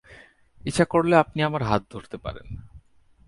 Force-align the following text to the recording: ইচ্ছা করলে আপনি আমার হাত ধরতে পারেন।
ইচ্ছা 0.63 0.85
করলে 0.85 1.15
আপনি 1.15 1.43
আমার 1.43 1.63
হাত 1.63 1.81
ধরতে 1.89 2.17
পারেন। 2.17 2.47